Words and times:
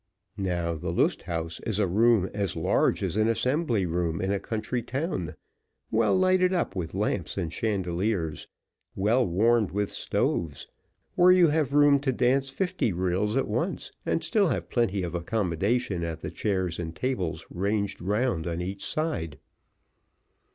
Now, 0.37 0.73
the 0.73 0.91
Lust 0.91 1.21
Haus 1.21 1.59
is 1.59 1.77
a 1.77 1.85
room 1.85 2.27
as 2.33 2.55
large 2.55 3.03
as 3.03 3.17
an 3.17 3.27
assembly 3.27 3.85
room 3.85 4.19
in 4.19 4.31
a 4.31 4.39
country 4.39 4.81
town, 4.81 5.35
well 5.91 6.17
lighted 6.17 6.51
up 6.53 6.75
with 6.75 6.95
lamps 6.95 7.37
and 7.37 7.53
chandeliers, 7.53 8.47
well 8.95 9.23
warmed 9.23 9.69
with 9.69 9.91
stoves, 9.91 10.67
where 11.13 11.31
you 11.31 11.49
have 11.49 11.73
room 11.73 11.99
to 11.99 12.11
dance 12.11 12.49
fifty 12.49 12.91
reels 12.91 13.37
at 13.37 13.47
once, 13.47 13.91
and 14.03 14.23
still 14.23 14.47
have 14.47 14.71
plenty 14.71 15.03
of 15.03 15.13
accommodation 15.13 16.03
at 16.03 16.21
the 16.21 16.31
chairs 16.31 16.79
and 16.79 16.95
tables 16.95 17.45
ranged 17.51 18.01
round 18.01 18.47
on 18.47 18.59
each 18.59 18.83
side. 18.83 19.37